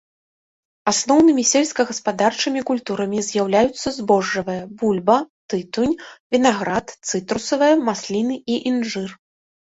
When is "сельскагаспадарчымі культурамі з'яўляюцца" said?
1.49-3.87